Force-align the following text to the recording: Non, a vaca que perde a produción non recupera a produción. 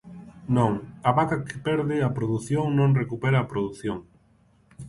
Non, 0.57 0.71
a 1.09 1.11
vaca 1.17 1.37
que 1.47 1.55
perde 1.67 1.95
a 2.07 2.13
produción 2.17 2.65
non 2.79 2.97
recupera 3.01 3.37
a 3.41 3.49
produción. 3.51 3.99